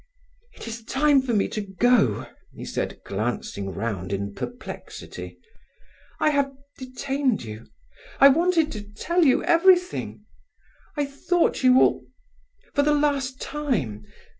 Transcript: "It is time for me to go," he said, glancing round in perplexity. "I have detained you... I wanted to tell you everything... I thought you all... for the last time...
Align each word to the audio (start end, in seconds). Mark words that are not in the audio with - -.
"It 0.55 0.67
is 0.67 0.83
time 0.83 1.21
for 1.21 1.31
me 1.31 1.47
to 1.49 1.61
go," 1.61 2.25
he 2.55 2.65
said, 2.65 2.99
glancing 3.05 3.71
round 3.71 4.11
in 4.11 4.33
perplexity. 4.33 5.37
"I 6.19 6.31
have 6.31 6.51
detained 6.79 7.43
you... 7.43 7.67
I 8.19 8.29
wanted 8.29 8.71
to 8.71 8.81
tell 8.81 9.23
you 9.23 9.43
everything... 9.43 10.25
I 10.97 11.05
thought 11.05 11.61
you 11.61 11.79
all... 11.79 12.03
for 12.73 12.81
the 12.81 12.95
last 12.95 13.39
time... 13.39 14.05